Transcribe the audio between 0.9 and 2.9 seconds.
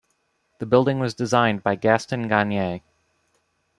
was designed by Gaston Gagnier.